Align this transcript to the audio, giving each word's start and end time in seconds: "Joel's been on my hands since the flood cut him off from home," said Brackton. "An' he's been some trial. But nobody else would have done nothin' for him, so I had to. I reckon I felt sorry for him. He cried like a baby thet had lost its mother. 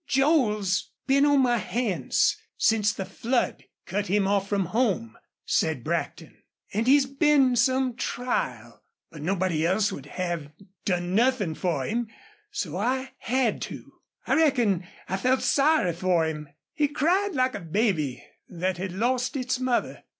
"Joel's 0.07 0.89
been 1.05 1.27
on 1.27 1.41
my 1.41 1.59
hands 1.59 2.35
since 2.57 2.91
the 2.91 3.05
flood 3.05 3.65
cut 3.85 4.07
him 4.07 4.27
off 4.27 4.49
from 4.49 4.65
home," 4.73 5.15
said 5.45 5.83
Brackton. 5.83 6.41
"An' 6.73 6.85
he's 6.85 7.05
been 7.05 7.55
some 7.55 7.95
trial. 7.95 8.81
But 9.11 9.21
nobody 9.21 9.63
else 9.63 9.91
would 9.91 10.07
have 10.07 10.51
done 10.85 11.13
nothin' 11.13 11.53
for 11.53 11.85
him, 11.85 12.07
so 12.49 12.77
I 12.77 13.11
had 13.19 13.61
to. 13.61 14.01
I 14.25 14.33
reckon 14.37 14.87
I 15.07 15.17
felt 15.17 15.43
sorry 15.43 15.93
for 15.93 16.25
him. 16.25 16.49
He 16.73 16.87
cried 16.87 17.35
like 17.35 17.53
a 17.53 17.59
baby 17.59 18.25
thet 18.49 18.77
had 18.79 18.93
lost 18.93 19.37
its 19.37 19.59
mother. 19.59 20.03